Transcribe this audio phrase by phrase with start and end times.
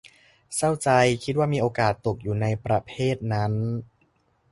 [0.55, 0.89] เศร้าใจ
[1.23, 3.53] คิดว่ามีโอกาสตกอยู่ในประเภทนั้น